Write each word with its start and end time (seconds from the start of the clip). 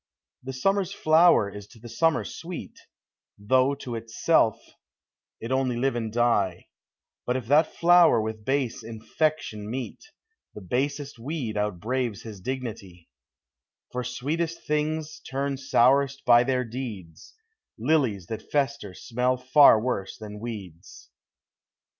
The 0.41 0.53
summer's 0.53 0.91
flower 0.91 1.47
is 1.47 1.67
to 1.67 1.79
the 1.79 1.87
summer 1.87 2.23
sweet, 2.25 2.75
Though 3.37 3.75
to 3.75 3.93
itself 3.93 4.59
it 5.39 5.51
only 5.51 5.77
live 5.77 5.95
and 5.95 6.11
die; 6.11 6.69
But 7.27 7.37
if 7.37 7.45
that 7.49 7.75
flower 7.75 8.19
with 8.19 8.43
base 8.43 8.81
infection 8.83 9.69
meet, 9.69 10.03
The 10.55 10.61
basest 10.61 11.19
weed 11.19 11.55
outbraves 11.55 12.23
his 12.23 12.41
dignity: 12.41 13.09
For 13.91 14.03
sweetest 14.03 14.65
things 14.65 15.19
turn 15.19 15.57
sourest 15.57 16.25
by 16.25 16.45
their 16.45 16.63
deeds; 16.63 17.35
Lilies 17.77 18.25
that 18.25 18.49
fester 18.51 18.95
smell 18.95 19.37
far 19.37 19.79
worse 19.79 20.17
than 20.17 20.39
weeds. 20.39 21.11